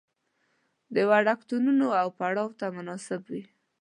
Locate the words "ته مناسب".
2.59-3.21